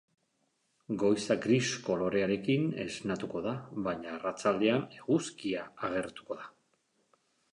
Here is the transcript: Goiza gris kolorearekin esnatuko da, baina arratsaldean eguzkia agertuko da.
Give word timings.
Goiza 1.01 1.35
gris 1.43 1.67
kolorearekin 1.89 2.63
esnatuko 2.85 3.43
da, 3.47 3.53
baina 3.89 4.15
arratsaldean 4.15 4.89
eguzkia 5.03 5.67
agertuko 5.89 6.39
da. 6.43 6.49